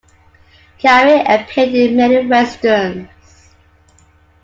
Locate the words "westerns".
2.25-3.07